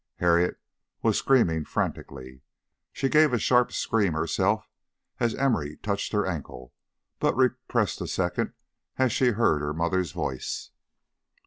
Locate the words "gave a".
3.07-3.37